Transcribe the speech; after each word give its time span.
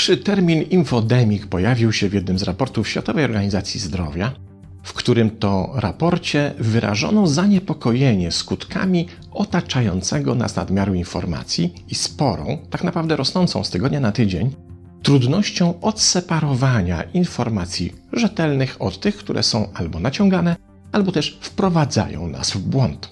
Pierwszy 0.00 0.16
termin 0.16 0.62
infodemik 0.62 1.46
pojawił 1.46 1.92
się 1.92 2.08
w 2.08 2.14
jednym 2.14 2.38
z 2.38 2.42
raportów 2.42 2.88
Światowej 2.88 3.24
Organizacji 3.24 3.80
Zdrowia, 3.80 4.32
w 4.82 4.92
którym 4.92 5.30
to 5.30 5.72
raporcie 5.74 6.54
wyrażono 6.58 7.26
zaniepokojenie 7.26 8.32
skutkami 8.32 9.08
otaczającego 9.32 10.34
nas 10.34 10.56
nadmiaru 10.56 10.94
informacji 10.94 11.74
i 11.88 11.94
sporą, 11.94 12.58
tak 12.70 12.84
naprawdę 12.84 13.16
rosnącą 13.16 13.64
z 13.64 13.70
tygodnia 13.70 14.00
na 14.00 14.12
tydzień, 14.12 14.50
trudnością 15.02 15.80
odseparowania 15.80 17.02
informacji 17.02 17.92
rzetelnych 18.12 18.76
od 18.78 19.00
tych, 19.00 19.16
które 19.16 19.42
są 19.42 19.68
albo 19.74 20.00
naciągane, 20.00 20.56
albo 20.92 21.12
też 21.12 21.38
wprowadzają 21.40 22.28
nas 22.28 22.50
w 22.50 22.58
błąd. 22.58 23.10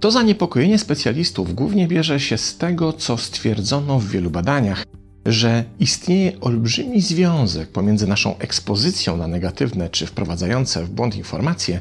To 0.00 0.10
zaniepokojenie 0.10 0.78
specjalistów 0.78 1.54
głównie 1.54 1.88
bierze 1.88 2.20
się 2.20 2.38
z 2.38 2.58
tego, 2.58 2.92
co 2.92 3.16
stwierdzono 3.16 3.98
w 3.98 4.08
wielu 4.08 4.30
badaniach, 4.30 4.84
że 5.28 5.64
istnieje 5.78 6.40
olbrzymi 6.40 7.00
związek 7.00 7.68
pomiędzy 7.68 8.06
naszą 8.06 8.38
ekspozycją 8.38 9.16
na 9.16 9.26
negatywne 9.26 9.88
czy 9.88 10.06
wprowadzające 10.06 10.84
w 10.84 10.90
błąd 10.90 11.16
informacje, 11.16 11.80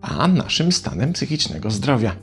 a 0.00 0.28
naszym 0.28 0.72
stanem 0.72 1.12
psychicznego 1.12 1.70
zdrowia. 1.70 2.16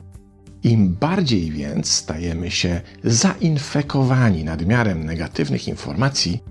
Im 0.62 0.96
bardziej 1.00 1.50
więc 1.50 1.92
stajemy 1.92 2.50
się 2.50 2.80
zainfekowani 3.04 4.44
nadmiarem 4.44 5.04
negatywnych 5.04 5.68
informacji, 5.68 6.42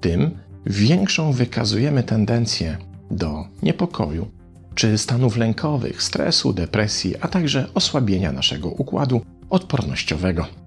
tym 0.00 0.30
większą 0.66 1.32
wykazujemy 1.32 2.02
tendencję 2.02 2.76
do 3.10 3.44
niepokoju 3.62 4.28
czy 4.74 4.98
stanów 4.98 5.36
lękowych, 5.36 6.02
stresu, 6.02 6.52
depresji, 6.52 7.14
a 7.20 7.28
także 7.28 7.66
osłabienia 7.74 8.32
naszego 8.32 8.68
układu 8.68 9.20
odpornościowego. 9.50 10.61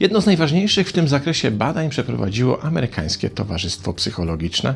Jedno 0.00 0.20
z 0.20 0.26
najważniejszych 0.26 0.88
w 0.88 0.92
tym 0.92 1.08
zakresie 1.08 1.50
badań 1.50 1.90
przeprowadziło 1.90 2.64
amerykańskie 2.64 3.30
Towarzystwo 3.30 3.92
Psychologiczne 3.92 4.74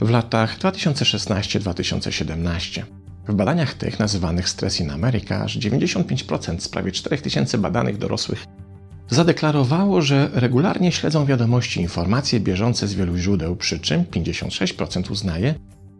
w 0.00 0.10
latach 0.10 0.58
2016-2017. 0.58 2.82
W 3.28 3.34
badaniach 3.34 3.74
tych, 3.74 3.98
nazywanych 3.98 4.48
Stress 4.48 4.80
in 4.80 4.90
America, 4.90 5.44
aż 5.44 5.58
95% 5.58 6.60
z 6.60 6.68
prawie 6.68 6.92
4000 6.92 7.58
badanych 7.58 7.98
dorosłych 7.98 8.44
zadeklarowało, 9.10 10.02
że 10.02 10.30
regularnie 10.32 10.92
śledzą 10.92 11.26
wiadomości 11.26 11.80
i 11.80 11.82
informacje 11.82 12.40
bieżące 12.40 12.88
z 12.88 12.94
wielu 12.94 13.16
źródeł, 13.16 13.56
przy 13.56 13.80
czym 13.80 14.04
56% 14.04 15.10
uznaje, 15.10 15.54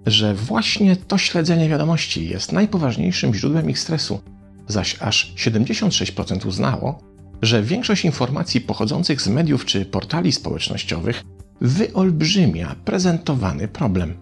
że 0.07 0.35
właśnie 0.35 0.97
to 0.97 1.19
śledzenie 1.19 1.69
wiadomości 1.69 2.29
jest 2.29 2.53
najpoważniejszym 2.53 3.35
źródłem 3.35 3.71
ich 3.71 3.79
stresu, 3.79 4.21
zaś 4.69 4.97
aż 5.01 5.35
76% 5.37 6.47
uznało, 6.47 7.12
że 7.43 7.63
większość 7.63 8.05
informacji 8.05 8.61
pochodzących 8.61 9.23
z 9.23 9.29
mediów 9.29 9.65
czy 9.65 9.85
portali 9.85 10.33
społecznościowych 10.33 11.23
wyolbrzymia 11.61 12.77
prezentowany 12.85 13.69
problem. 13.69 14.15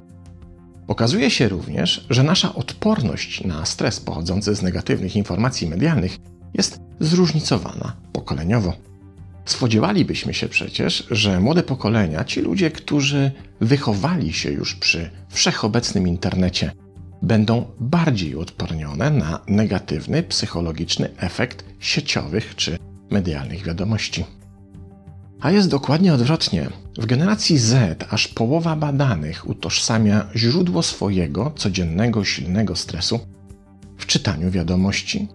Okazuje 0.88 1.30
się 1.30 1.48
również, 1.48 2.06
że 2.10 2.22
nasza 2.22 2.54
odporność 2.54 3.44
na 3.44 3.64
stres 3.66 4.00
pochodzący 4.00 4.54
z 4.54 4.62
negatywnych 4.62 5.16
informacji 5.16 5.68
medialnych 5.68 6.16
jest 6.54 6.80
zróżnicowana 7.00 7.96
pokoleniowo. 8.12 8.72
Spodziewalibyśmy 9.44 10.34
się 10.34 10.48
przecież, 10.48 11.06
że 11.10 11.40
młode 11.40 11.62
pokolenia, 11.62 12.24
ci 12.24 12.40
ludzie, 12.40 12.70
którzy 12.70 13.30
wychowali 13.60 14.32
się 14.32 14.50
już 14.50 14.74
przy 14.74 15.10
wszechobecnym 15.28 16.08
internecie, 16.08 16.72
będą 17.22 17.66
bardziej 17.80 18.36
odpornione 18.36 19.10
na 19.10 19.40
negatywny 19.48 20.22
psychologiczny 20.22 21.08
efekt 21.16 21.64
sieciowych 21.78 22.56
czy 22.56 22.78
medialnych 23.10 23.64
wiadomości. 23.64 24.24
A 25.40 25.50
jest 25.50 25.68
dokładnie 25.68 26.14
odwrotnie. 26.14 26.68
W 26.98 27.06
generacji 27.06 27.58
Z 27.58 28.04
aż 28.10 28.28
połowa 28.28 28.76
badanych 28.76 29.48
utożsamia 29.48 30.26
źródło 30.36 30.82
swojego 30.82 31.52
codziennego 31.56 32.24
silnego 32.24 32.76
stresu 32.76 33.20
w 33.98 34.06
czytaniu 34.06 34.50
wiadomości, 34.50 35.28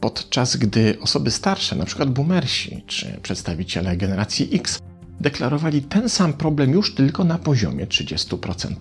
podczas 0.00 0.56
gdy 0.56 0.98
osoby 1.00 1.30
starsze, 1.30 1.76
np. 1.76 2.06
boomersi 2.06 2.84
czy 2.86 3.20
przedstawiciele 3.22 3.96
generacji 3.96 4.48
X, 4.52 4.78
deklarowali 5.20 5.82
ten 5.82 6.08
sam 6.08 6.32
problem 6.32 6.72
już 6.72 6.94
tylko 6.94 7.24
na 7.24 7.38
poziomie 7.38 7.86
30%. 7.86 8.74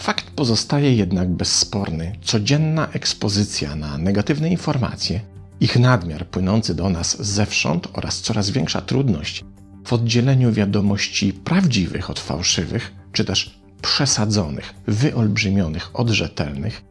Fakt 0.00 0.30
pozostaje 0.30 0.94
jednak 0.94 1.28
bezsporny. 1.28 2.12
Codzienna 2.22 2.88
ekspozycja 2.92 3.76
na 3.76 3.98
negatywne 3.98 4.48
informacje 4.48 5.20
ich 5.62 5.78
nadmiar 5.78 6.26
płynący 6.26 6.74
do 6.74 6.90
nas 6.90 7.22
zewsząd 7.22 7.88
oraz 7.92 8.20
coraz 8.20 8.50
większa 8.50 8.80
trudność 8.80 9.44
w 9.86 9.92
oddzieleniu 9.92 10.52
wiadomości 10.52 11.32
prawdziwych 11.32 12.10
od 12.10 12.20
fałszywych, 12.20 12.92
czy 13.12 13.24
też 13.24 13.60
przesadzonych, 13.82 14.74
wyolbrzymionych 14.86 15.90
od 15.94 16.08
rzetelnych, 16.08 16.82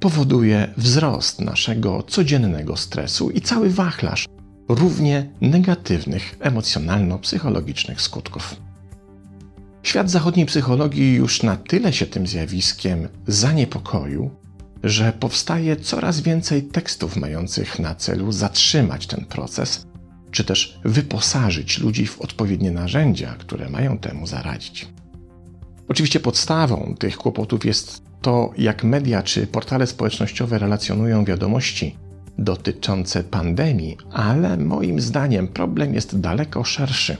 powoduje 0.00 0.74
wzrost 0.76 1.40
naszego 1.40 2.02
codziennego 2.02 2.76
stresu 2.76 3.30
i 3.30 3.40
cały 3.40 3.70
wachlarz 3.70 4.26
równie 4.68 5.30
negatywnych 5.40 6.36
emocjonalno-psychologicznych 6.40 8.00
skutków. 8.00 8.56
Świat 9.82 10.10
zachodniej 10.10 10.46
psychologii 10.46 11.14
już 11.14 11.42
na 11.42 11.56
tyle 11.56 11.92
się 11.92 12.06
tym 12.06 12.26
zjawiskiem 12.26 13.08
zaniepokoił, 13.26 14.30
że 14.82 15.12
powstaje 15.12 15.76
coraz 15.76 16.20
więcej 16.20 16.62
tekstów 16.62 17.16
mających 17.16 17.78
na 17.78 17.94
celu 17.94 18.32
zatrzymać 18.32 19.06
ten 19.06 19.24
proces, 19.24 19.86
czy 20.30 20.44
też 20.44 20.80
wyposażyć 20.84 21.78
ludzi 21.78 22.06
w 22.06 22.20
odpowiednie 22.20 22.70
narzędzia, 22.70 23.34
które 23.38 23.70
mają 23.70 23.98
temu 23.98 24.26
zaradzić. 24.26 24.88
Oczywiście 25.88 26.20
podstawą 26.20 26.94
tych 26.98 27.16
kłopotów 27.16 27.64
jest 27.64 28.02
to, 28.22 28.50
jak 28.58 28.84
media 28.84 29.22
czy 29.22 29.46
portale 29.46 29.86
społecznościowe 29.86 30.58
relacjonują 30.58 31.24
wiadomości 31.24 31.96
dotyczące 32.38 33.24
pandemii, 33.24 33.96
ale 34.12 34.56
moim 34.56 35.00
zdaniem 35.00 35.48
problem 35.48 35.94
jest 35.94 36.20
daleko 36.20 36.64
szerszy. 36.64 37.16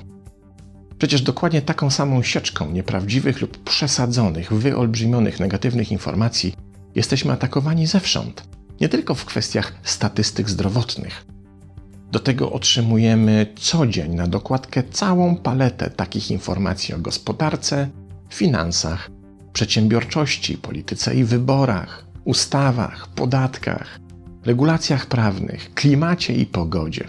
Przecież 0.99 1.23
dokładnie 1.23 1.63
taką 1.63 1.91
samą 1.91 2.23
sieczką 2.23 2.71
nieprawdziwych 2.71 3.41
lub 3.41 3.65
przesadzonych, 3.65 4.53
wyolbrzymionych 4.53 5.41
negatywnych 5.41 5.93
informacji 5.93 6.55
jesteśmy 6.95 7.33
atakowani 7.33 7.87
zewsząd, 7.87 8.45
nie 8.81 8.89
tylko 8.89 9.15
w 9.15 9.25
kwestiach 9.25 9.73
statystyk 9.83 10.51
zdrowotnych. 10.51 11.27
Do 12.13 12.19
tego 12.19 12.53
otrzymujemy 12.53 13.47
co 13.57 13.87
dzień 13.87 14.15
na 14.15 14.27
dokładkę 14.27 14.83
całą 14.83 15.37
paletę 15.37 15.91
takich 15.91 16.31
informacji 16.31 16.95
o 16.95 16.99
gospodarce, 16.99 17.89
finansach, 18.31 19.11
przedsiębiorczości, 19.53 20.59
polityce 20.59 21.15
i 21.15 21.25
wyborach, 21.25 22.07
ustawach, 22.25 23.09
podatkach, 23.09 24.01
regulacjach 24.45 25.07
prawnych, 25.07 25.75
klimacie 25.75 26.35
i 26.35 26.47
pogodzie. 26.47 27.09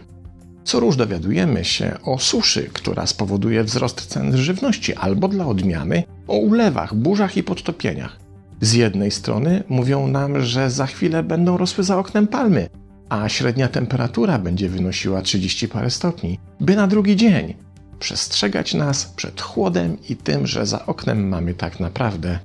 Co 0.63 0.79
róż 0.79 0.95
dowiadujemy 0.95 1.65
się 1.65 1.97
o 2.03 2.19
suszy, 2.19 2.69
która 2.73 3.07
spowoduje 3.07 3.63
wzrost 3.63 4.05
cen 4.05 4.37
żywności, 4.37 4.95
albo 4.95 5.27
dla 5.27 5.45
odmiany 5.45 6.03
o 6.27 6.37
ulewach, 6.37 6.95
burzach 6.95 7.37
i 7.37 7.43
podtopieniach. 7.43 8.20
Z 8.61 8.73
jednej 8.73 9.11
strony 9.11 9.63
mówią 9.69 10.07
nam, 10.07 10.41
że 10.41 10.71
za 10.71 10.85
chwilę 10.85 11.23
będą 11.23 11.57
rosły 11.57 11.83
za 11.83 11.97
oknem 11.97 12.27
palmy, 12.27 12.69
a 13.09 13.29
średnia 13.29 13.67
temperatura 13.67 14.39
będzie 14.39 14.69
wynosiła 14.69 15.21
30 15.21 15.67
parę 15.67 15.89
stopni, 15.89 16.39
by 16.59 16.75
na 16.75 16.87
drugi 16.87 17.15
dzień 17.15 17.53
przestrzegać 17.99 18.73
nas 18.73 19.05
przed 19.05 19.41
chłodem 19.41 19.97
i 20.09 20.15
tym, 20.15 20.47
że 20.47 20.65
za 20.65 20.85
oknem 20.85 21.27
mamy 21.27 21.53
tak 21.53 21.79
naprawdę 21.79 22.39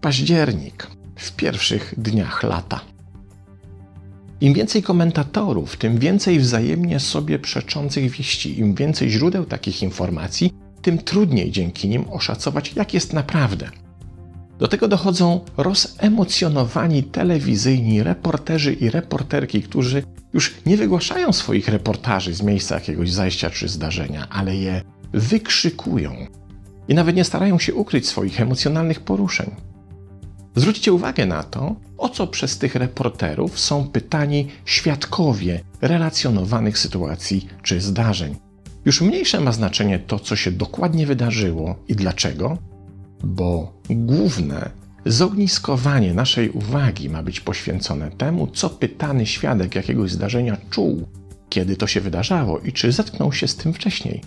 październik 0.00 0.86
w 1.16 1.32
pierwszych 1.32 1.94
dniach 1.98 2.42
lata. 2.42 2.80
Im 4.40 4.54
więcej 4.54 4.82
komentatorów, 4.82 5.76
tym 5.76 5.98
więcej 5.98 6.38
wzajemnie 6.38 7.00
sobie 7.00 7.38
przeczących 7.38 8.10
wieści, 8.10 8.58
im 8.58 8.74
więcej 8.74 9.10
źródeł 9.10 9.44
takich 9.44 9.82
informacji, 9.82 10.52
tym 10.82 10.98
trudniej 10.98 11.50
dzięki 11.50 11.88
nim 11.88 12.04
oszacować, 12.10 12.72
jak 12.76 12.94
jest 12.94 13.12
naprawdę. 13.12 13.70
Do 14.58 14.68
tego 14.68 14.88
dochodzą 14.88 15.40
rozemocjonowani 15.56 17.02
telewizyjni 17.02 18.02
reporterzy 18.02 18.72
i 18.72 18.90
reporterki, 18.90 19.62
którzy 19.62 20.02
już 20.32 20.54
nie 20.66 20.76
wygłaszają 20.76 21.32
swoich 21.32 21.68
reportaży 21.68 22.34
z 22.34 22.42
miejsca 22.42 22.74
jakiegoś 22.74 23.12
zajścia 23.12 23.50
czy 23.50 23.68
zdarzenia, 23.68 24.28
ale 24.28 24.56
je 24.56 24.82
wykrzykują 25.12 26.26
i 26.88 26.94
nawet 26.94 27.16
nie 27.16 27.24
starają 27.24 27.58
się 27.58 27.74
ukryć 27.74 28.08
swoich 28.08 28.40
emocjonalnych 28.40 29.00
poruszeń. 29.00 29.50
Zwróćcie 30.56 30.92
uwagę 30.92 31.26
na 31.26 31.42
to, 31.42 31.76
o 31.98 32.08
co 32.08 32.26
przez 32.26 32.58
tych 32.58 32.74
reporterów 32.74 33.60
są 33.60 33.88
pytani 33.88 34.48
świadkowie 34.64 35.60
relacjonowanych 35.80 36.78
sytuacji 36.78 37.48
czy 37.62 37.80
zdarzeń. 37.80 38.36
Już 38.84 39.00
mniejsze 39.00 39.40
ma 39.40 39.52
znaczenie 39.52 39.98
to, 39.98 40.18
co 40.18 40.36
się 40.36 40.50
dokładnie 40.50 41.06
wydarzyło 41.06 41.76
i 41.88 41.94
dlaczego, 41.94 42.58
bo 43.26 43.72
główne 43.90 44.70
zogniskowanie 45.06 46.14
naszej 46.14 46.50
uwagi 46.50 47.10
ma 47.10 47.22
być 47.22 47.40
poświęcone 47.40 48.10
temu, 48.10 48.46
co 48.46 48.70
pytany 48.70 49.26
świadek 49.26 49.74
jakiegoś 49.74 50.10
zdarzenia 50.12 50.56
czuł, 50.70 51.06
kiedy 51.48 51.76
to 51.76 51.86
się 51.86 52.00
wydarzało 52.00 52.58
i 52.58 52.72
czy 52.72 52.92
zetknął 52.92 53.32
się 53.32 53.48
z 53.48 53.56
tym 53.56 53.72
wcześniej. 53.72 54.20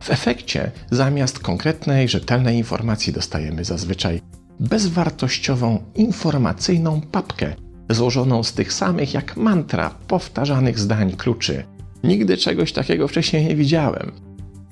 W 0.00 0.10
efekcie, 0.10 0.70
zamiast 0.90 1.38
konkretnej, 1.38 2.08
rzetelnej 2.08 2.56
informacji, 2.56 3.12
dostajemy 3.12 3.64
zazwyczaj 3.64 4.20
bezwartościową, 4.60 5.82
informacyjną 5.94 7.00
papkę 7.00 7.54
złożoną 7.90 8.42
z 8.42 8.52
tych 8.52 8.72
samych 8.72 9.14
jak 9.14 9.36
mantra 9.36 9.90
powtarzanych 9.90 10.78
zdań 10.78 11.12
kluczy. 11.12 11.64
Nigdy 12.04 12.36
czegoś 12.36 12.72
takiego 12.72 13.08
wcześniej 13.08 13.44
nie 13.44 13.56
widziałem. 13.56 14.12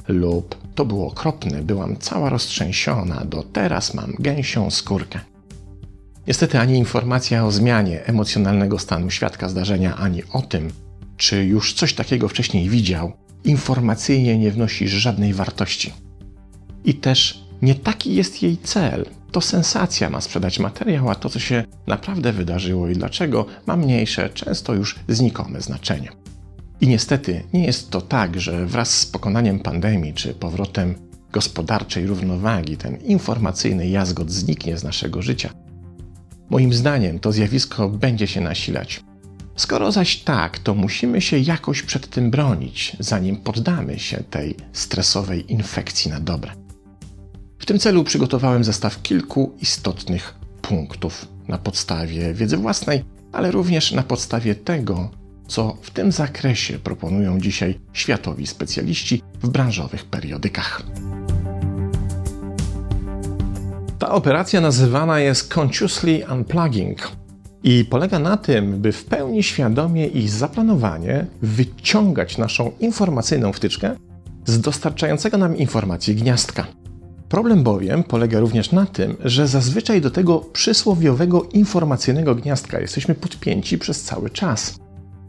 Lub 0.08 0.67
to 0.78 0.84
było 0.84 1.06
okropne, 1.06 1.62
byłam 1.62 1.96
cała 1.96 2.30
roztrzęsiona, 2.30 3.24
do 3.24 3.42
teraz 3.42 3.94
mam 3.94 4.14
gęsią 4.18 4.70
skórkę. 4.70 5.20
Niestety 6.26 6.58
ani 6.58 6.78
informacja 6.78 7.44
o 7.44 7.52
zmianie 7.52 8.04
emocjonalnego 8.06 8.78
stanu 8.78 9.10
świadka 9.10 9.48
zdarzenia, 9.48 9.96
ani 9.96 10.22
o 10.32 10.42
tym, 10.42 10.70
czy 11.16 11.44
już 11.44 11.74
coś 11.74 11.94
takiego 11.94 12.28
wcześniej 12.28 12.68
widział, 12.68 13.12
informacyjnie 13.44 14.38
nie 14.38 14.50
wnosi 14.50 14.88
żadnej 14.88 15.34
wartości. 15.34 15.92
I 16.84 16.94
też 16.94 17.44
nie 17.62 17.74
taki 17.74 18.14
jest 18.14 18.42
jej 18.42 18.56
cel. 18.56 19.06
To 19.32 19.40
sensacja 19.40 20.10
ma 20.10 20.20
sprzedać 20.20 20.58
materiał, 20.58 21.10
a 21.10 21.14
to, 21.14 21.28
co 21.28 21.38
się 21.38 21.64
naprawdę 21.86 22.32
wydarzyło 22.32 22.88
i 22.88 22.92
dlaczego, 22.92 23.46
ma 23.66 23.76
mniejsze, 23.76 24.30
często 24.30 24.74
już 24.74 24.98
znikome 25.08 25.60
znaczenie. 25.60 26.08
I 26.80 26.88
niestety 26.88 27.42
nie 27.52 27.64
jest 27.64 27.90
to 27.90 28.00
tak, 28.00 28.40
że 28.40 28.66
wraz 28.66 28.90
z 28.90 29.06
pokonaniem 29.06 29.60
pandemii 29.60 30.14
czy 30.14 30.34
powrotem 30.34 30.94
gospodarczej 31.32 32.06
równowagi 32.06 32.76
ten 32.76 32.96
informacyjny 32.96 33.88
jazgot 33.88 34.30
zniknie 34.30 34.78
z 34.78 34.84
naszego 34.84 35.22
życia. 35.22 35.50
Moim 36.50 36.74
zdaniem 36.74 37.18
to 37.18 37.32
zjawisko 37.32 37.88
będzie 37.88 38.26
się 38.26 38.40
nasilać. 38.40 39.00
Skoro 39.56 39.92
zaś 39.92 40.16
tak, 40.16 40.58
to 40.58 40.74
musimy 40.74 41.20
się 41.20 41.38
jakoś 41.38 41.82
przed 41.82 42.10
tym 42.10 42.30
bronić, 42.30 42.96
zanim 43.00 43.36
poddamy 43.36 43.98
się 43.98 44.22
tej 44.30 44.54
stresowej 44.72 45.52
infekcji 45.52 46.10
na 46.10 46.20
dobre. 46.20 46.52
W 47.58 47.66
tym 47.66 47.78
celu 47.78 48.04
przygotowałem 48.04 48.64
zestaw 48.64 49.02
kilku 49.02 49.52
istotnych 49.60 50.34
punktów 50.62 51.28
na 51.48 51.58
podstawie 51.58 52.34
wiedzy 52.34 52.56
własnej, 52.56 53.04
ale 53.32 53.50
również 53.50 53.92
na 53.92 54.02
podstawie 54.02 54.54
tego, 54.54 55.10
co 55.48 55.76
w 55.82 55.90
tym 55.90 56.12
zakresie 56.12 56.78
proponują 56.78 57.40
dzisiaj 57.40 57.78
światowi 57.92 58.46
specjaliści 58.46 59.22
w 59.42 59.48
branżowych 59.48 60.04
periodykach. 60.04 60.82
Ta 63.98 64.10
operacja 64.10 64.60
nazywana 64.60 65.20
jest 65.20 65.58
Consciously 65.58 66.22
Unplugging 66.32 67.12
i 67.62 67.84
polega 67.84 68.18
na 68.18 68.36
tym, 68.36 68.80
by 68.80 68.92
w 68.92 69.04
pełni 69.04 69.42
świadomie 69.42 70.06
i 70.06 70.28
zaplanowanie 70.28 71.26
wyciągać 71.42 72.38
naszą 72.38 72.72
informacyjną 72.80 73.52
wtyczkę 73.52 73.96
z 74.44 74.60
dostarczającego 74.60 75.38
nam 75.38 75.56
informacji 75.56 76.14
gniazdka. 76.14 76.66
Problem 77.28 77.62
bowiem 77.62 78.04
polega 78.04 78.40
również 78.40 78.72
na 78.72 78.86
tym, 78.86 79.16
że 79.24 79.48
zazwyczaj 79.48 80.00
do 80.00 80.10
tego 80.10 80.38
przysłowiowego 80.38 81.42
informacyjnego 81.42 82.34
gniazdka 82.34 82.80
jesteśmy 82.80 83.14
podpięci 83.14 83.78
przez 83.78 84.02
cały 84.02 84.30
czas. 84.30 84.87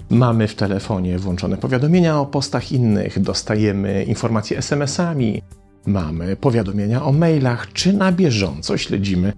Mamy 0.09 0.47
w 0.47 0.55
telefonie 0.55 1.19
włączone 1.19 1.57
powiadomienia 1.57 2.19
o 2.19 2.25
postach 2.25 2.71
innych, 2.71 3.19
dostajemy 3.19 4.03
informacje 4.03 4.57
SMS-ami, 4.57 5.41
mamy 5.85 6.35
powiadomienia 6.35 7.03
o 7.03 7.11
mailach, 7.11 7.73
czy 7.73 7.93
na 7.93 8.11
bieżąco 8.11 8.77
śledzimy 8.77 9.33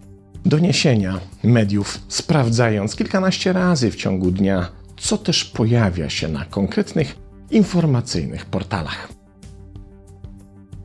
doniesienia 0.46 1.20
mediów, 1.44 2.00
sprawdzając 2.08 2.96
kilkanaście 2.96 3.54
razy 3.54 3.92
w 3.92 3.96
ciągu 3.96 4.32
dnia, 4.32 4.70
co 4.98 5.18
też 5.18 5.46
pojawia 5.46 6.10
się 6.10 6.28
na 6.28 6.46
konkretnych 6.46 7.16
informacyjnych 7.52 8.46
portalach. 8.46 9.08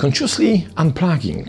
Consciously 0.02 0.60
Unplugging 0.82 1.46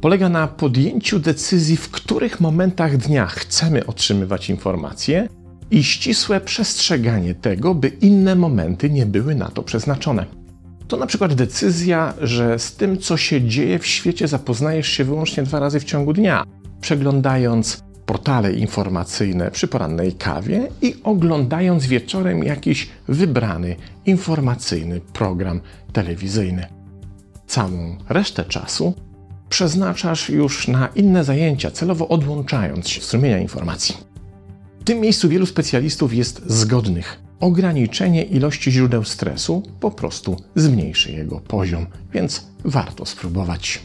polega 0.00 0.28
na 0.28 0.46
podjęciu 0.46 1.18
decyzji, 1.18 1.76
w 1.76 1.90
których 1.90 2.40
momentach 2.40 2.96
dnia 2.96 3.26
chcemy 3.26 3.86
otrzymywać 3.86 4.50
informacje 4.50 5.28
i 5.72 5.84
ścisłe 5.84 6.40
przestrzeganie 6.40 7.34
tego, 7.34 7.74
by 7.74 7.88
inne 7.88 8.34
momenty 8.34 8.90
nie 8.90 9.06
były 9.06 9.34
na 9.34 9.48
to 9.48 9.62
przeznaczone. 9.62 10.26
To 10.88 10.96
na 10.96 11.06
przykład 11.06 11.34
decyzja, 11.34 12.14
że 12.20 12.58
z 12.58 12.76
tym, 12.76 12.98
co 12.98 13.16
się 13.16 13.42
dzieje 13.42 13.78
w 13.78 13.86
świecie, 13.86 14.28
zapoznajesz 14.28 14.88
się 14.88 15.04
wyłącznie 15.04 15.42
dwa 15.42 15.60
razy 15.60 15.80
w 15.80 15.84
ciągu 15.84 16.12
dnia, 16.12 16.44
przeglądając 16.80 17.82
portale 18.06 18.52
informacyjne 18.52 19.50
przy 19.50 19.68
porannej 19.68 20.12
kawie 20.12 20.68
i 20.82 20.94
oglądając 21.04 21.86
wieczorem 21.86 22.44
jakiś 22.44 22.88
wybrany 23.08 23.76
informacyjny 24.06 25.00
program 25.00 25.60
telewizyjny. 25.92 26.66
Całą 27.46 27.96
resztę 28.08 28.44
czasu 28.44 28.94
przeznaczasz 29.48 30.28
już 30.28 30.68
na 30.68 30.86
inne 30.86 31.24
zajęcia, 31.24 31.70
celowo 31.70 32.08
odłączając 32.08 32.88
się 32.88 33.00
strumienia 33.00 33.38
informacji. 33.38 34.11
W 34.82 34.84
tym 34.84 35.00
miejscu 35.00 35.28
wielu 35.28 35.46
specjalistów 35.46 36.14
jest 36.14 36.42
zgodnych. 36.46 37.20
Ograniczenie 37.40 38.22
ilości 38.22 38.72
źródeł 38.72 39.04
stresu 39.04 39.62
po 39.80 39.90
prostu 39.90 40.36
zmniejszy 40.54 41.12
jego 41.12 41.40
poziom, 41.40 41.86
więc 42.12 42.46
warto 42.64 43.06
spróbować. 43.06 43.82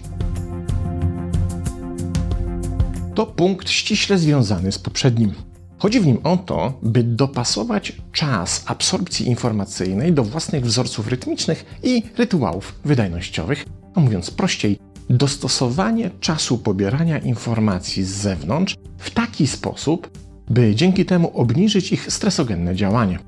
To 3.16 3.26
punkt 3.26 3.70
ściśle 3.70 4.18
związany 4.18 4.72
z 4.72 4.80
poprzednim. 4.80 5.34
Chodzi 5.78 6.00
w 6.00 6.06
nim 6.06 6.18
o 6.24 6.38
to, 6.38 6.80
by 6.84 7.04
dopasować 7.04 7.94
czas 8.12 8.64
absorpcji 8.66 9.28
informacyjnej 9.28 10.14
do 10.14 10.24
własnych 10.24 10.66
wzorców 10.66 11.08
rytmicznych 11.08 11.66
i 11.84 12.04
rytuałów 12.18 12.80
wydajnościowych, 12.86 13.66
a 13.96 14.00
mówiąc 14.00 14.32
prościej, 14.32 14.78
dostosowanie 15.10 16.12
czasu 16.20 16.58
pobierania 16.58 17.18
informacji 17.18 18.04
z 18.04 18.10
zewnątrz 18.10 18.76
w 18.98 19.10
taki 19.10 19.48
sposób, 19.48 20.26
by 20.50 20.76
dzięki 20.76 21.06
temu 21.06 21.32
obniżyć 21.38 21.92
ich 21.92 22.12
stresogenne 22.12 22.76
działanie. 22.76 23.20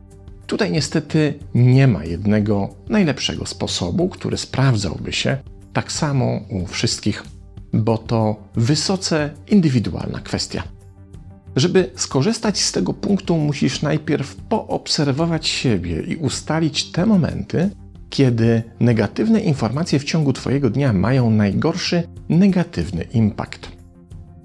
Tutaj 0.48 0.72
niestety 0.72 1.34
nie 1.56 1.88
ma 1.88 2.06
jednego 2.06 2.70
najlepszego 2.90 3.46
sposobu, 3.46 4.10
który 4.10 4.38
sprawdzałby 4.38 5.14
się 5.14 5.38
tak 5.74 5.92
samo 5.92 6.40
u 6.50 6.66
wszystkich, 6.66 7.24
bo 7.74 7.98
to 7.98 8.36
wysoce 8.56 9.30
indywidualna 9.48 10.20
kwestia. 10.20 10.64
Żeby 11.56 11.92
skorzystać 11.96 12.62
z 12.62 12.72
tego 12.72 12.94
punktu, 12.94 13.38
musisz 13.38 13.82
najpierw 13.82 14.36
poobserwować 14.36 15.48
siebie 15.48 16.02
i 16.02 16.16
ustalić 16.16 16.92
te 16.92 17.06
momenty, 17.06 17.70
kiedy 18.10 18.64
negatywne 18.80 19.40
informacje 19.40 20.00
w 20.00 20.04
ciągu 20.04 20.34
Twojego 20.34 20.70
dnia 20.70 20.94
mają 20.94 21.30
najgorszy 21.30 22.04
negatywny 22.30 23.04
impact. 23.04 23.72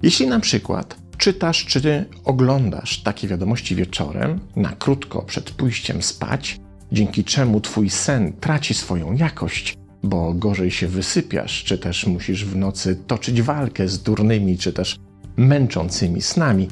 Jeśli 0.03 0.27
na 0.27 0.39
przykład 0.39 1.04
czytasz 1.17 1.65
czy 1.65 2.05
oglądasz 2.23 3.03
takie 3.03 3.27
wiadomości 3.27 3.75
wieczorem, 3.75 4.39
na 4.55 4.69
krótko 4.69 5.21
przed 5.21 5.51
pójściem 5.51 6.01
spać, 6.01 6.59
dzięki 6.91 7.23
czemu 7.23 7.61
Twój 7.61 7.89
sen 7.89 8.33
traci 8.33 8.73
swoją 8.73 9.13
jakość, 9.13 9.77
bo 10.03 10.33
gorzej 10.33 10.71
się 10.71 10.87
wysypiasz, 10.87 11.63
czy 11.63 11.77
też 11.77 12.07
musisz 12.07 12.45
w 12.45 12.55
nocy 12.55 12.95
toczyć 13.07 13.41
walkę 13.41 13.87
z 13.87 14.03
durnymi, 14.03 14.57
czy 14.57 14.73
też 14.73 14.95
męczącymi 15.37 16.21
snami, 16.21 16.67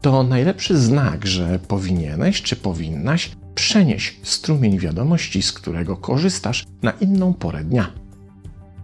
to 0.00 0.22
najlepszy 0.22 0.78
znak, 0.78 1.26
że 1.26 1.58
powinieneś 1.68 2.42
czy 2.42 2.56
powinnaś 2.56 3.30
przenieść 3.54 4.20
strumień 4.22 4.78
wiadomości, 4.78 5.42
z 5.42 5.52
którego 5.52 5.96
korzystasz, 5.96 6.64
na 6.82 6.90
inną 6.90 7.34
porę 7.34 7.64
dnia. 7.64 7.92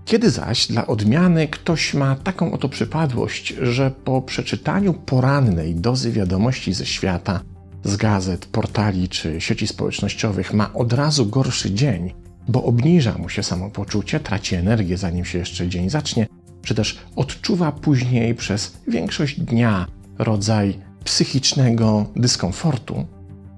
Kiedy 0.04 0.30
zaś 0.30 0.66
dla 0.66 0.87
odmiany 0.87 1.49
ktoś 1.49 1.94
ma 1.94 2.16
taką 2.16 2.52
oto 2.52 2.68
przypadłość, 2.68 3.54
że 3.62 3.90
po 3.90 4.23
przeczytaniu 4.23 4.94
porannej 4.94 5.75
dozy 5.75 6.12
wiadomości 6.12 6.75
ze 6.75 6.87
świata, 6.87 7.40
z 7.84 7.96
gazet, 7.96 8.46
portali 8.46 9.08
czy 9.08 9.40
sieci 9.40 9.66
społecznościowych 9.66 10.52
ma 10.52 10.73
od 10.73 10.92
razu 10.92 11.26
gorszy 11.26 11.75
dzień, 11.75 12.12
bo 12.49 12.64
obniża 12.64 13.18
mu 13.18 13.28
się 13.28 13.42
samopoczucie, 13.42 14.20
traci 14.20 14.54
energię 14.54 14.96
zanim 14.96 15.25
się 15.25 15.38
jeszcze 15.38 15.68
dzień 15.68 15.90
zacznie, 15.90 16.26
czy 16.62 16.75
też 16.75 16.99
odczuwa 17.16 17.73
później 17.73 18.34
przez 18.34 18.76
większość 18.88 19.40
dnia 19.40 19.87
rodzaj 20.18 20.78
psychicznego 21.04 22.06
dyskomfortu, 22.16 23.06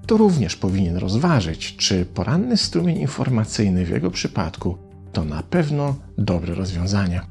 to 0.05 0.17
również 0.17 0.55
powinien 0.55 0.97
rozważyć, 0.97 1.75
czy 1.75 2.05
poranny 2.05 2.57
strumień 2.57 2.97
informacyjny 2.97 3.85
w 3.85 3.89
jego 3.89 4.11
przypadku 4.11 4.86
to 5.17 5.25
na 5.25 5.43
pewno 5.43 5.95
dobre 6.17 6.55
rozwiązanie. 6.55 7.21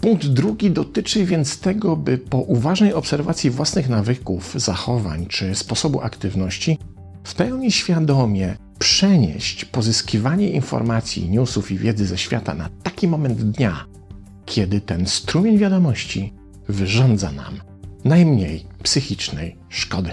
Punkt 0.00 0.26
drugi 0.26 0.70
dotyczy 0.70 1.26
więc 1.26 1.60
tego, 1.60 1.96
by 1.96 2.18
po 2.18 2.38
uważnej 2.38 2.94
obserwacji 2.94 3.50
własnych 3.50 3.88
nawyków, 3.88 4.54
zachowań 4.56 5.26
czy 5.26 5.54
sposobu 5.54 6.00
aktywności 6.00 6.78
w 7.24 7.34
pełni 7.34 7.72
świadomie 7.72 8.56
przenieść 8.78 9.64
pozyskiwanie 9.64 10.50
informacji, 10.50 11.30
newsów 11.30 11.70
i 11.70 11.78
wiedzy 11.78 12.06
ze 12.06 12.18
świata 12.18 12.54
na 12.54 12.68
taki 12.82 13.08
moment 13.08 13.42
dnia, 13.42 13.84
kiedy 14.46 14.80
ten 14.80 15.06
strumień 15.06 15.58
wiadomości 15.58 16.32
wyrządza 16.68 17.32
nam 17.32 17.60
najmniej 18.04 18.66
psychicznej 18.82 19.56
szkody. 19.68 20.10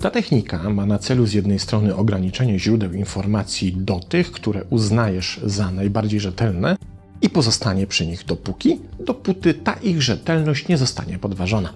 Ta 0.00 0.10
technika 0.10 0.70
ma 0.70 0.86
na 0.86 0.98
celu 0.98 1.26
z 1.26 1.32
jednej 1.32 1.58
strony 1.58 1.96
ograniczenie 1.96 2.58
źródeł 2.58 2.92
informacji 2.92 3.72
do 3.76 4.00
tych, 4.00 4.32
które 4.32 4.64
uznajesz 4.64 5.40
za 5.44 5.70
najbardziej 5.70 6.20
rzetelne 6.20 6.76
i 7.22 7.30
pozostanie 7.30 7.86
przy 7.86 8.06
nich 8.06 8.24
dopóki, 8.24 8.80
dopóty 9.06 9.54
ta 9.54 9.72
ich 9.72 10.02
rzetelność 10.02 10.68
nie 10.68 10.78
zostanie 10.78 11.18
podważona. 11.18 11.72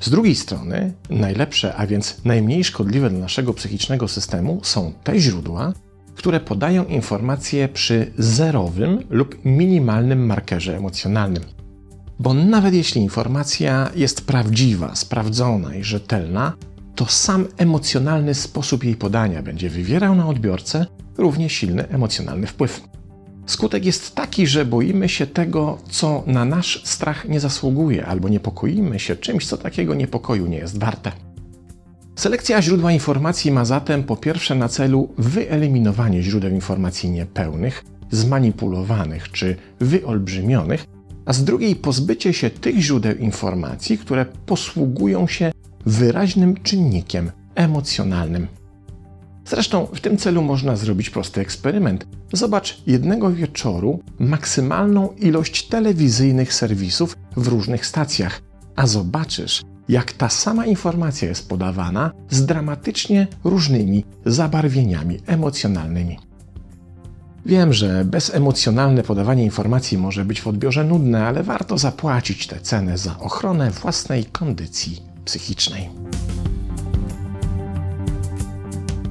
Z 0.00 0.10
drugiej 0.10 0.34
strony, 0.34 0.92
najlepsze, 1.10 1.74
a 1.76 1.86
więc 1.86 2.24
najmniej 2.24 2.64
szkodliwe 2.64 3.10
dla 3.10 3.18
naszego 3.18 3.54
psychicznego 3.54 4.08
systemu 4.08 4.60
są 4.62 4.92
te 5.04 5.20
źródła, 5.20 5.72
które 6.14 6.40
podają 6.40 6.84
informacje 6.84 7.68
przy 7.68 8.12
zerowym 8.18 8.98
lub 9.10 9.38
minimalnym 9.44 10.26
markerze 10.26 10.76
emocjonalnym. 10.76 11.42
Bo 12.18 12.34
nawet 12.34 12.74
jeśli 12.74 13.02
informacja 13.02 13.90
jest 13.94 14.26
prawdziwa, 14.26 14.94
sprawdzona 14.94 15.74
i 15.74 15.84
rzetelna, 15.84 16.52
to 16.96 17.06
sam 17.06 17.46
emocjonalny 17.56 18.34
sposób 18.34 18.84
jej 18.84 18.96
podania 18.96 19.42
będzie 19.42 19.70
wywierał 19.70 20.14
na 20.14 20.28
odbiorcę 20.28 20.86
równie 21.18 21.50
silny 21.50 21.88
emocjonalny 21.88 22.46
wpływ. 22.46 22.80
Skutek 23.46 23.84
jest 23.84 24.14
taki, 24.14 24.46
że 24.46 24.64
boimy 24.64 25.08
się 25.08 25.26
tego, 25.26 25.78
co 25.90 26.22
na 26.26 26.44
nasz 26.44 26.82
strach 26.84 27.28
nie 27.28 27.40
zasługuje, 27.40 28.06
albo 28.06 28.28
niepokoimy 28.28 28.98
się 28.98 29.16
czymś, 29.16 29.46
co 29.46 29.56
takiego 29.56 29.94
niepokoju 29.94 30.46
nie 30.46 30.58
jest 30.58 30.78
warte. 30.78 31.12
Selekcja 32.16 32.62
źródła 32.62 32.92
informacji 32.92 33.50
ma 33.52 33.64
zatem 33.64 34.04
po 34.04 34.16
pierwsze 34.16 34.54
na 34.54 34.68
celu 34.68 35.08
wyeliminowanie 35.18 36.22
źródeł 36.22 36.50
informacji 36.50 37.10
niepełnych, 37.10 37.84
zmanipulowanych 38.10 39.32
czy 39.32 39.56
wyolbrzymionych, 39.80 40.86
a 41.26 41.32
z 41.32 41.44
drugiej 41.44 41.76
pozbycie 41.76 42.32
się 42.32 42.50
tych 42.50 42.78
źródeł 42.78 43.14
informacji, 43.14 43.98
które 43.98 44.26
posługują 44.46 45.26
się 45.26 45.52
wyraźnym 45.86 46.62
czynnikiem 46.62 47.30
emocjonalnym. 47.54 48.46
Zresztą 49.46 49.86
w 49.86 50.00
tym 50.00 50.16
celu 50.16 50.42
można 50.42 50.76
zrobić 50.76 51.10
prosty 51.10 51.40
eksperyment. 51.40 52.06
Zobacz 52.32 52.82
jednego 52.86 53.30
wieczoru 53.30 54.00
maksymalną 54.18 55.08
ilość 55.18 55.68
telewizyjnych 55.68 56.54
serwisów 56.54 57.16
w 57.36 57.48
różnych 57.48 57.86
stacjach, 57.86 58.42
a 58.76 58.86
zobaczysz, 58.86 59.62
jak 59.88 60.12
ta 60.12 60.28
sama 60.28 60.66
informacja 60.66 61.28
jest 61.28 61.48
podawana 61.48 62.12
z 62.30 62.46
dramatycznie 62.46 63.26
różnymi 63.44 64.04
zabarwieniami 64.24 65.18
emocjonalnymi. 65.26 66.18
Wiem, 67.46 67.72
że 67.72 68.04
bezemocjonalne 68.04 69.02
podawanie 69.02 69.44
informacji 69.44 69.98
może 69.98 70.24
być 70.24 70.40
w 70.40 70.46
odbiorze 70.46 70.84
nudne, 70.84 71.26
ale 71.26 71.42
warto 71.42 71.78
zapłacić 71.78 72.46
tę 72.46 72.60
cenę 72.60 72.98
za 72.98 73.18
ochronę 73.18 73.70
własnej 73.70 74.24
kondycji 74.24 75.15
psychicznej. 75.26 75.90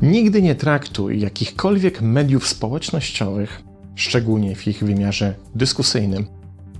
Nigdy 0.02 0.42
nie 0.42 0.56
traktuj 0.56 1.20
jakichkolwiek 1.20 2.02
mediów 2.02 2.48
społecznościowych, 2.48 3.64
szczególnie 3.96 4.56
w 4.56 4.68
ich 4.68 4.84
wymiarze 4.84 5.36
dyskusyjnym, 5.56 6.26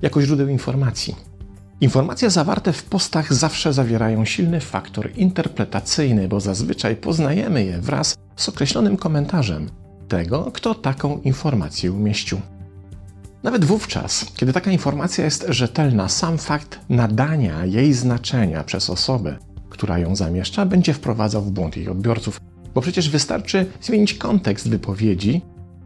jako 0.02 0.22
źródeł 0.22 0.48
informacji. 0.48 1.16
Informacje 1.82 2.30
zawarte 2.30 2.74
w 2.74 2.84
postach 2.84 3.34
zawsze 3.34 3.74
zawierają 3.74 4.26
silny 4.26 4.60
faktor 4.60 5.10
interpretacyjny, 5.16 6.28
bo 6.28 6.40
zazwyczaj 6.40 6.96
poznajemy 6.96 7.66
je 7.66 7.82
wraz 7.82 8.18
z 8.36 8.50
określonym 8.50 8.98
komentarzem 8.98 9.70
tego, 10.08 10.52
kto 10.54 10.76
taką 10.76 11.22
informację 11.22 11.92
umieścił. 11.92 12.42
Nawet 13.46 13.66
wówczas, 13.66 14.26
kiedy 14.36 14.54
taka 14.54 14.72
informacja 14.72 15.26
jest 15.26 15.46
rzetelna, 15.50 16.10
sam 16.10 16.38
fakt 16.38 16.80
nadania 16.90 17.66
jej 17.66 17.94
znaczenia 17.94 18.64
przez 18.64 18.90
osobę, 18.90 19.38
która 19.70 20.00
ją 20.00 20.16
zamieszcza, 20.16 20.66
będzie 20.66 20.94
wprowadzał 20.94 21.42
w 21.42 21.52
błąd 21.52 21.78
jej 21.78 21.90
odbiorców, 21.90 22.40
bo 22.74 22.82
przecież 22.82 23.10
wystarczy 23.10 23.66
zmienić 23.82 24.14
kontekst 24.14 24.70
wypowiedzi, 24.70 25.42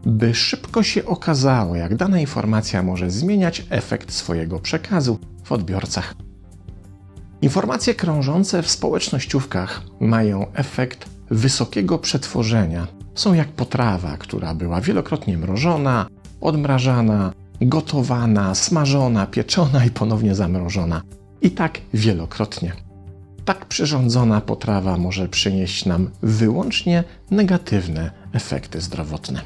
by 0.06 0.36
szybko 0.36 0.84
się 0.84 1.06
okazało, 1.06 1.76
jak 1.76 1.96
dana 1.96 2.20
informacja 2.20 2.84
może 2.84 3.12
zmieniać 3.12 3.66
efekt 3.70 4.12
swojego 4.12 4.60
przekazu 4.60 5.20
w 5.44 5.52
odbiorcach. 5.52 6.16
Informacje 7.42 7.96
krążące 7.96 8.64
w 8.64 8.70
społecznościówkach 8.70 9.82
mają 10.00 10.54
efekt 10.54 11.06
wysokiego 11.30 11.98
przetworzenia. 11.98 12.88
Są 13.16 13.34
jak 13.34 13.48
potrawa, 13.48 14.18
która 14.18 14.56
była 14.56 14.82
wielokrotnie 14.82 15.38
mrożona, 15.38 16.08
odmrażana, 16.42 17.34
gotowana, 17.62 18.56
smażona, 18.56 19.28
pieczona 19.28 19.86
i 19.86 19.90
ponownie 19.90 20.36
zamrożona. 20.36 21.02
I 21.42 21.52
tak 21.52 21.82
wielokrotnie. 21.94 22.74
Tak 23.46 23.66
przyrządzona 23.66 24.42
potrawa 24.42 24.98
może 24.98 25.28
przynieść 25.28 25.86
nam 25.86 26.10
wyłącznie 26.22 27.04
negatywne 27.32 28.12
efekty 28.34 28.82
zdrowotne. 28.82 29.42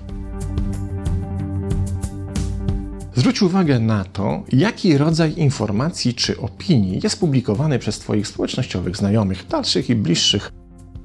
Zwróć 3.15 3.41
uwagę 3.41 3.79
na 3.79 4.03
to, 4.03 4.43
jaki 4.51 4.97
rodzaj 4.97 5.33
informacji 5.37 6.13
czy 6.13 6.41
opinii 6.41 6.99
jest 7.03 7.19
publikowany 7.19 7.79
przez 7.79 7.99
Twoich 7.99 8.27
społecznościowych 8.27 8.97
znajomych, 8.97 9.47
dalszych 9.47 9.89
i 9.89 9.95
bliższych, 9.95 10.51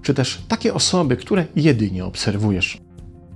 czy 0.03 0.15
też 0.15 0.43
takie 0.49 0.75
osoby, 0.75 1.17
które 1.17 1.47
jedynie 1.57 2.05
obserwujesz. 2.05 2.88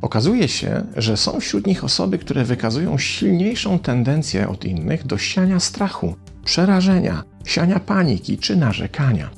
Okazuje 0.02 0.48
się, 0.48 0.84
że 0.96 1.16
są 1.16 1.40
wśród 1.40 1.66
nich 1.66 1.84
osoby, 1.84 2.18
które 2.18 2.44
wykazują 2.44 2.98
silniejszą 2.98 3.78
tendencję 3.78 4.48
od 4.48 4.64
innych 4.64 5.06
do 5.06 5.18
siania 5.18 5.60
strachu, 5.60 6.14
przerażenia, 6.44 7.22
siania 7.44 7.80
paniki 7.80 8.38
czy 8.38 8.56
narzekania. 8.56 9.30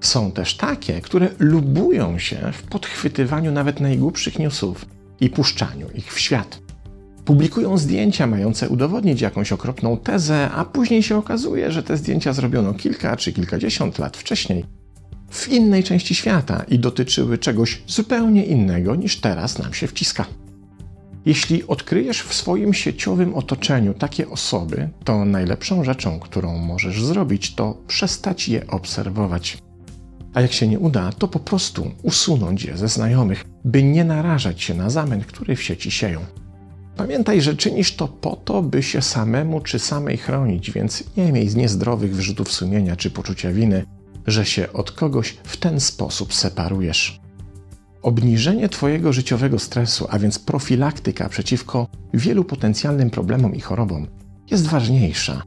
Są 0.00 0.32
też 0.32 0.56
takie, 0.56 1.00
które 1.00 1.28
lubują 1.38 2.18
się 2.18 2.52
w 2.52 2.62
podchwytywaniu 2.62 3.52
nawet 3.52 3.80
najgłupszych 3.80 4.38
newsów 4.38 4.86
i 5.20 5.30
puszczaniu 5.30 5.90
ich 5.94 6.14
w 6.14 6.20
świat. 6.20 6.58
Publikują 7.24 7.78
zdjęcia 7.78 8.26
mające 8.26 8.68
udowodnić 8.68 9.20
jakąś 9.20 9.52
okropną 9.52 9.96
tezę, 9.96 10.50
a 10.50 10.64
później 10.64 11.02
się 11.02 11.16
okazuje, 11.16 11.72
że 11.72 11.82
te 11.82 11.96
zdjęcia 11.96 12.32
zrobiono 12.32 12.74
kilka 12.74 13.16
czy 13.16 13.32
kilkadziesiąt 13.32 13.98
lat 13.98 14.16
wcześniej 14.16 14.64
w 15.30 15.48
innej 15.48 15.84
części 15.84 16.14
świata 16.14 16.64
i 16.68 16.78
dotyczyły 16.78 17.38
czegoś 17.38 17.82
zupełnie 17.86 18.44
innego 18.44 18.94
niż 18.94 19.20
teraz 19.20 19.58
nam 19.58 19.74
się 19.74 19.86
wciska. 19.86 20.26
Jeśli 21.26 21.66
odkryjesz 21.66 22.22
w 22.22 22.34
swoim 22.34 22.74
sieciowym 22.74 23.34
otoczeniu 23.34 23.94
takie 23.94 24.28
osoby, 24.28 24.88
to 25.04 25.24
najlepszą 25.24 25.84
rzeczą, 25.84 26.20
którą 26.20 26.58
możesz 26.58 27.04
zrobić, 27.04 27.54
to 27.54 27.78
przestać 27.86 28.48
je 28.48 28.66
obserwować. 28.66 29.58
A 30.34 30.40
jak 30.40 30.52
się 30.52 30.68
nie 30.68 30.78
uda, 30.78 31.12
to 31.12 31.28
po 31.28 31.38
prostu 31.38 31.90
usunąć 32.02 32.64
je 32.64 32.76
ze 32.76 32.88
znajomych, 32.88 33.44
by 33.64 33.82
nie 33.82 34.04
narażać 34.04 34.62
się 34.62 34.74
na 34.74 34.90
zamęt, 34.90 35.26
który 35.26 35.56
w 35.56 35.62
sieci 35.62 35.90
sieją. 35.90 36.20
Pamiętaj, 36.96 37.40
że 37.40 37.56
czynisz 37.56 37.96
to 37.96 38.08
po 38.08 38.36
to, 38.36 38.62
by 38.62 38.82
się 38.82 39.02
samemu 39.02 39.60
czy 39.60 39.78
samej 39.78 40.16
chronić, 40.16 40.70
więc 40.70 41.04
nie 41.16 41.32
miej 41.32 41.48
z 41.48 41.56
niezdrowych 41.56 42.16
wyrzutów 42.16 42.52
sumienia 42.52 42.96
czy 42.96 43.10
poczucia 43.10 43.52
winy, 43.52 43.84
że 44.26 44.46
się 44.46 44.72
od 44.72 44.92
kogoś 44.92 45.36
w 45.44 45.56
ten 45.56 45.80
sposób 45.80 46.34
separujesz. 46.34 47.20
Obniżenie 48.02 48.68
Twojego 48.68 49.12
życiowego 49.12 49.58
stresu, 49.58 50.06
a 50.10 50.18
więc 50.18 50.38
profilaktyka 50.38 51.28
przeciwko 51.28 51.86
wielu 52.14 52.44
potencjalnym 52.44 53.10
problemom 53.10 53.54
i 53.54 53.60
chorobom, 53.60 54.06
jest 54.50 54.66
ważniejsza 54.66 55.42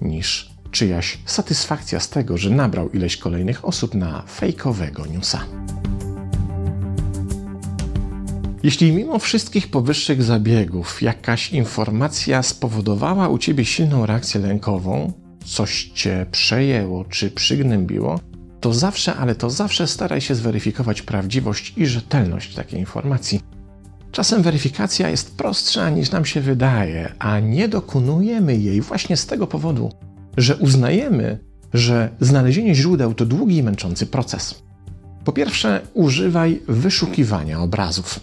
niż 0.00 0.50
czyjaś 0.70 1.18
satysfakcja 1.26 2.00
z 2.00 2.08
tego, 2.08 2.38
że 2.38 2.50
nabrał 2.50 2.90
ileś 2.90 3.16
kolejnych 3.16 3.64
osób 3.64 3.94
na 3.94 4.22
fejkowego 4.22 5.06
newsa. 5.06 5.44
Jeśli 8.62 8.92
mimo 8.92 9.18
wszystkich 9.18 9.70
powyższych 9.70 10.22
zabiegów 10.22 11.02
jakaś 11.02 11.52
informacja 11.52 12.42
spowodowała 12.42 13.28
u 13.28 13.38
ciebie 13.38 13.64
silną 13.64 14.06
reakcję 14.06 14.40
lękową, 14.40 15.12
coś 15.48 15.90
cię 15.94 16.26
przejęło 16.30 17.04
czy 17.04 17.30
przygnębiło, 17.30 18.20
to 18.60 18.74
zawsze, 18.74 19.14
ale 19.14 19.34
to 19.34 19.50
zawsze 19.50 19.86
staraj 19.86 20.20
się 20.20 20.34
zweryfikować 20.34 21.02
prawdziwość 21.02 21.72
i 21.76 21.86
rzetelność 21.86 22.54
takiej 22.54 22.80
informacji. 22.80 23.40
Czasem 24.12 24.42
weryfikacja 24.42 25.08
jest 25.08 25.36
prostsza 25.36 25.90
niż 25.90 26.10
nam 26.10 26.24
się 26.24 26.40
wydaje, 26.40 27.12
a 27.18 27.40
nie 27.40 27.68
dokonujemy 27.68 28.56
jej 28.56 28.80
właśnie 28.80 29.16
z 29.16 29.26
tego 29.26 29.46
powodu, 29.46 29.92
że 30.36 30.56
uznajemy, 30.56 31.38
że 31.74 32.10
znalezienie 32.20 32.74
źródeł 32.74 33.14
to 33.14 33.26
długi 33.26 33.56
i 33.56 33.62
męczący 33.62 34.06
proces. 34.06 34.62
Po 35.24 35.32
pierwsze, 35.32 35.80
używaj 35.94 36.62
wyszukiwania 36.68 37.60
obrazów. 37.60 38.20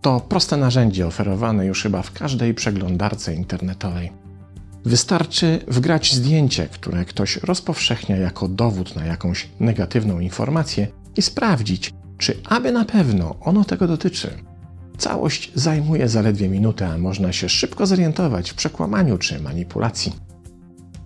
To 0.00 0.20
proste 0.20 0.56
narzędzie 0.56 1.06
oferowane 1.06 1.66
już 1.66 1.82
chyba 1.82 2.02
w 2.02 2.12
każdej 2.12 2.54
przeglądarce 2.54 3.34
internetowej. 3.34 4.23
Wystarczy 4.84 5.60
wgrać 5.68 6.14
zdjęcie, 6.14 6.68
które 6.68 7.04
ktoś 7.04 7.36
rozpowszechnia 7.36 8.16
jako 8.16 8.48
dowód 8.48 8.96
na 8.96 9.04
jakąś 9.04 9.48
negatywną 9.60 10.20
informację 10.20 10.86
i 11.16 11.22
sprawdzić, 11.22 11.92
czy 12.18 12.36
aby 12.44 12.72
na 12.72 12.84
pewno 12.84 13.36
ono 13.40 13.64
tego 13.64 13.86
dotyczy. 13.86 14.30
Całość 14.98 15.52
zajmuje 15.54 16.08
zaledwie 16.08 16.48
minutę, 16.48 16.88
a 16.88 16.98
można 16.98 17.32
się 17.32 17.48
szybko 17.48 17.86
zorientować 17.86 18.50
w 18.50 18.54
przekłamaniu 18.54 19.18
czy 19.18 19.40
manipulacji. 19.40 20.12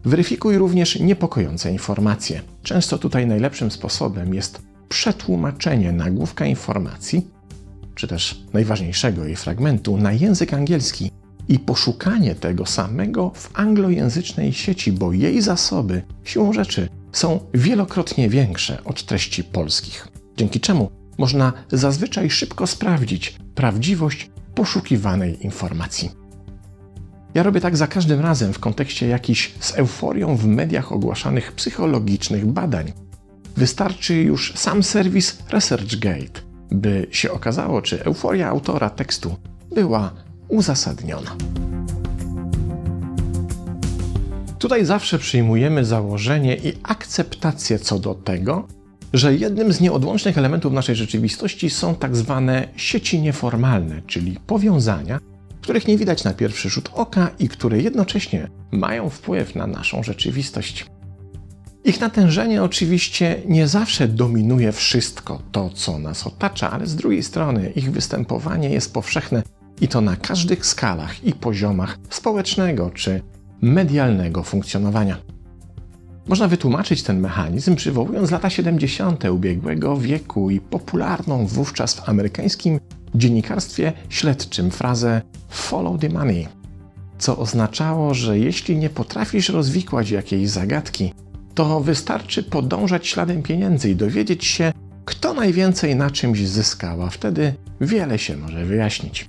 Weryfikuj 0.04 0.58
również 0.58 1.00
niepokojące 1.00 1.73
informacje. 1.73 2.42
Często 2.62 2.99
tutaj 2.99 3.26
najlepszym 3.26 3.70
sposobem 3.70 4.35
jest 4.35 4.62
przetłumaczenie 4.88 5.92
nagłówka 5.92 6.47
informacji, 6.47 7.26
czy 7.94 8.08
też 8.08 8.42
najważniejszego 8.52 9.25
jej 9.25 9.37
fragmentu, 9.37 9.97
na 9.97 10.12
język 10.12 10.54
angielski 10.54 11.11
i 11.49 11.59
poszukanie 11.59 12.35
tego 12.35 12.67
samego 12.67 13.31
w 13.35 13.50
anglojęzycznej 13.55 14.52
sieci, 14.52 14.93
bo 14.93 15.12
jej 15.12 15.43
zasoby, 15.43 16.02
siłą 16.25 16.52
rzeczy, 16.52 16.88
są 17.12 17.40
wielokrotnie 17.55 18.28
większe 18.28 18.85
od 18.85 19.05
treści 19.05 19.45
polskich, 19.45 20.09
dzięki 20.37 20.61
czemu 20.61 20.90
można 21.19 21.52
zazwyczaj 21.73 22.31
szybko 22.31 22.67
sprawdzić 22.67 23.38
prawdziwość 23.55 24.31
poszukiwanej 24.55 25.45
informacji. 25.45 26.11
Ja 27.35 27.43
robię 27.43 27.61
tak 27.61 27.76
za 27.76 27.87
każdym 27.87 28.21
razem 28.21 28.52
w 28.52 28.59
kontekście 28.59 29.09
jakichś 29.09 29.55
z 29.61 29.78
euforią 29.78 30.37
w 30.37 30.47
mediach 30.47 30.93
ogłaszanych 30.93 31.52
psychologicznych 31.52 32.47
badań. 32.47 32.93
Wystarczy 33.57 34.14
już 34.14 34.52
sam 34.57 34.83
serwis 34.83 35.38
ResearchGate, 35.50 36.40
by 36.71 37.07
się 37.11 37.33
okazało, 37.33 37.83
czy 37.83 38.05
euforia 38.05 38.49
autora 38.49 38.90
tekstu 38.90 39.37
była 39.75 40.12
uzasadniona. 40.49 41.37
Tutaj 44.59 44.85
zawsze 44.85 45.19
przyjmujemy 45.19 45.85
założenie 45.85 46.57
i 46.57 46.73
akceptację 46.83 47.78
co 47.78 47.99
do 47.99 48.14
tego, 48.14 48.69
że 49.12 49.35
jednym 49.35 49.73
z 49.73 49.81
nieodłącznych 49.81 50.38
elementów 50.38 50.73
naszej 50.73 50.97
rzeczywistości 50.97 51.71
są 51.71 51.95
tak 51.95 52.17
zwane 52.17 52.69
sieci 52.76 53.21
nieformalne, 53.21 54.02
czyli 54.07 54.38
powiązania, 54.47 55.21
których 55.61 55.88
nie 55.88 55.99
widać 55.99 56.25
na 56.25 56.35
pierwszy 56.35 56.71
rzut 56.71 56.90
oka 56.93 57.31
i 57.38 57.49
które 57.49 57.81
jednocześnie 57.81 58.49
mają 58.71 59.11
wpływ 59.11 59.55
na 59.55 59.67
naszą 59.67 60.02
rzeczywistość. 60.02 60.87
Ich 61.85 62.00
natężenie 62.00 62.62
oczywiście 62.62 63.43
nie 63.47 63.69
zawsze 63.69 64.09
dominuje 64.09 64.73
wszystko 64.73 65.43
to, 65.52 65.71
co 65.71 65.99
nas 65.99 66.26
otacza, 66.26 66.71
ale 66.71 66.87
z 66.87 66.97
drugiej 66.97 67.23
strony 67.23 67.73
ich 67.76 67.93
występowanie 67.93 68.71
jest 68.71 68.93
powszechne 68.93 69.43
i 69.80 69.88
to 69.88 70.00
na 70.00 70.16
każdych 70.16 70.66
skalach 70.66 71.25
i 71.25 71.32
poziomach 71.32 71.99
społecznego 72.11 72.90
czy 72.90 73.23
medialnego 73.61 74.42
funkcjonowania. 74.42 75.16
Można 76.28 76.49
wytłumaczyć 76.49 77.02
ten 77.02 77.20
mechanizm 77.20 77.76
przywołując 77.76 78.30
lata 78.30 78.50
70. 78.50 79.25
ubiegłego 79.25 79.97
wieku 79.97 80.50
i 80.50 80.61
popularną 80.61 81.47
wówczas 81.47 81.94
w 81.94 82.08
amerykańskim 82.08 82.80
dziennikarstwie 83.14 83.92
śledczym 84.08 84.70
frazę 84.70 85.23
follow 85.49 86.00
the 86.00 86.08
money, 86.08 86.49
co 87.18 87.38
oznaczało, 87.38 88.14
że 88.14 88.38
jeśli 88.38 88.76
nie 88.76 88.90
potrafisz 88.90 89.49
rozwikłać 89.49 90.11
jakiejś 90.11 90.49
zagadki, 90.49 91.14
to 91.54 91.80
wystarczy 91.80 92.42
podążać 92.42 93.06
śladem 93.06 93.42
pieniędzy 93.42 93.90
i 93.90 93.97
dowiedzieć 93.97 94.44
się, 94.44 94.73
kto 95.04 95.35
najwięcej 95.35 95.97
na 95.97 96.11
czymś 96.11 96.49
zyskał, 96.49 97.02
a 97.02 97.11
wtedy 97.11 97.54
wiele 97.80 98.18
się 98.18 98.37
może 98.37 98.64
wyjaśnić. 98.64 99.28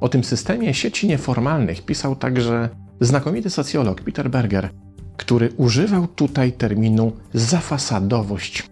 O 0.00 0.08
tym 0.08 0.24
systemie 0.24 0.74
sieci 0.74 1.08
nieformalnych 1.08 1.84
pisał 1.84 2.16
także 2.16 2.68
znakomity 3.00 3.50
socjolog 3.50 4.00
Peter 4.00 4.30
Berger, 4.30 4.70
który 5.16 5.52
używał 5.56 6.06
tutaj 6.06 6.52
terminu 6.52 7.12
zafasadowość, 7.34 8.62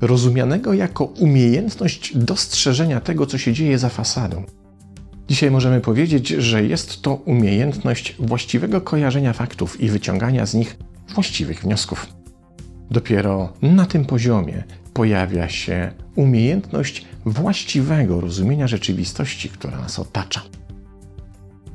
rozumianego 0.00 0.74
jako 0.74 1.04
umiejętność 1.04 2.16
dostrzeżenia 2.16 3.00
tego, 3.00 3.26
co 3.26 3.38
się 3.38 3.52
dzieje 3.52 3.78
za 3.78 3.88
fasadą. 3.88 4.44
Dzisiaj 5.28 5.50
możemy 5.50 5.80
powiedzieć, 5.80 6.28
że 6.28 6.64
jest 6.64 7.02
to 7.02 7.14
umiejętność 7.14 8.16
właściwego 8.18 8.80
kojarzenia 8.80 9.32
faktów 9.32 9.80
i 9.80 9.88
wyciągania 9.88 10.46
z 10.46 10.54
nich 10.54 10.76
właściwych 11.14 11.62
wniosków. 11.62 12.06
Dopiero 12.90 13.52
na 13.62 13.86
tym 13.86 14.04
poziomie 14.04 14.64
pojawia 14.92 15.48
się 15.48 15.92
umiejętność 16.14 17.04
właściwego 17.24 18.20
rozumienia 18.20 18.68
rzeczywistości, 18.68 19.48
która 19.48 19.78
nas 19.80 19.98
otacza. 19.98 20.42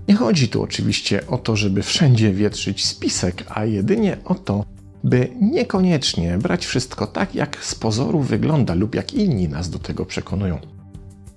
Nie 0.07 0.15
chodzi 0.15 0.47
tu 0.49 0.63
oczywiście 0.63 1.27
o 1.27 1.37
to, 1.37 1.55
żeby 1.55 1.83
wszędzie 1.83 2.33
wietrzyć 2.33 2.85
spisek, 2.85 3.43
a 3.49 3.65
jedynie 3.65 4.17
o 4.25 4.35
to, 4.35 4.65
by 5.03 5.29
niekoniecznie 5.41 6.37
brać 6.37 6.65
wszystko 6.65 7.07
tak, 7.07 7.35
jak 7.35 7.65
z 7.65 7.75
pozoru 7.75 8.21
wygląda 8.21 8.73
lub 8.73 8.95
jak 8.95 9.13
inni 9.13 9.49
nas 9.49 9.69
do 9.69 9.79
tego 9.79 10.05
przekonują. 10.05 10.59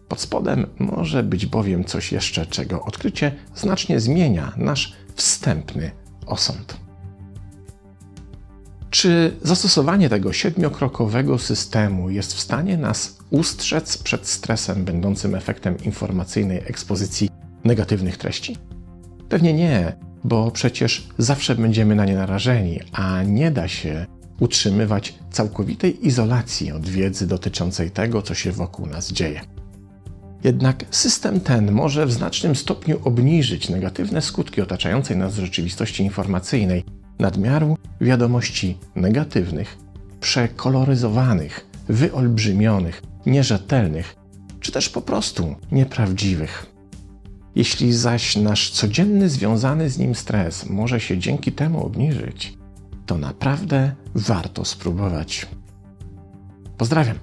Pod 0.08 0.20
spodem 0.20 0.66
może 0.78 1.22
być 1.22 1.46
bowiem 1.46 1.84
coś 1.84 2.12
jeszcze, 2.12 2.46
czego 2.46 2.82
odkrycie 2.82 3.32
znacznie 3.54 4.00
zmienia 4.00 4.52
nasz 4.56 4.92
wstępny 5.14 5.90
osąd. 6.26 6.76
Czy 8.90 9.36
zastosowanie 9.42 10.08
tego 10.08 10.32
siedmiokrokowego 10.32 11.38
systemu 11.38 12.10
jest 12.10 12.34
w 12.34 12.40
stanie 12.40 12.76
nas 12.76 13.18
ustrzec 13.30 13.98
przed 13.98 14.26
stresem 14.26 14.84
będącym 14.84 15.34
efektem 15.34 15.76
informacyjnej 15.84 16.58
ekspozycji 16.58 17.30
negatywnych 17.64 18.16
treści? 18.16 18.56
Pewnie 19.28 19.52
nie, 19.52 19.92
bo 20.24 20.50
przecież 20.50 21.08
zawsze 21.18 21.54
będziemy 21.54 21.94
na 21.94 22.04
nie 22.04 22.14
narażeni, 22.14 22.80
a 22.92 23.22
nie 23.22 23.50
da 23.50 23.68
się 23.68 24.06
utrzymywać 24.40 25.14
całkowitej 25.30 26.06
izolacji 26.06 26.72
od 26.72 26.88
wiedzy 26.88 27.26
dotyczącej 27.26 27.90
tego, 27.90 28.22
co 28.22 28.34
się 28.34 28.52
wokół 28.52 28.86
nas 28.86 29.12
dzieje. 29.12 29.40
Jednak 30.44 30.84
system 30.90 31.40
ten 31.40 31.72
może 31.72 32.06
w 32.06 32.12
znacznym 32.12 32.56
stopniu 32.56 33.00
obniżyć 33.04 33.68
negatywne 33.68 34.22
skutki 34.22 34.60
otaczającej 34.60 35.16
nas 35.16 35.34
rzeczywistości 35.34 36.02
informacyjnej, 36.02 36.84
nadmiaru 37.18 37.76
wiadomości 38.00 38.78
negatywnych, 38.94 39.78
przekoloryzowanych, 40.20 41.66
wyolbrzymionych, 41.88 43.02
nierzetelnych, 43.26 44.16
czy 44.60 44.72
też 44.72 44.88
po 44.88 45.00
prostu 45.00 45.54
nieprawdziwych. 45.72 46.66
Jeśli 47.58 47.92
zaś 47.92 48.36
nasz 48.36 48.70
codzienny 48.70 49.28
związany 49.28 49.90
z 49.90 49.98
nim 49.98 50.14
stres 50.14 50.66
może 50.66 51.00
się 51.00 51.18
dzięki 51.18 51.52
temu 51.52 51.86
obniżyć, 51.86 52.58
to 53.06 53.18
naprawdę 53.18 53.92
warto 54.14 54.64
spróbować. 54.64 55.46
Pozdrawiam. 56.76 57.18